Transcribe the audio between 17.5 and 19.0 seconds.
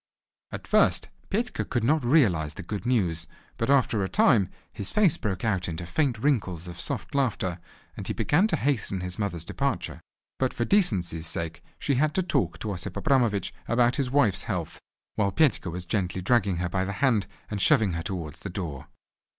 and shoving her towards the door.